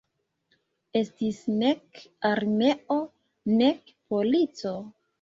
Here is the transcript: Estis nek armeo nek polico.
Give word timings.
Estis 1.01 1.43
nek 1.59 2.01
armeo 2.33 2.99
nek 3.63 3.97
polico. 4.15 4.79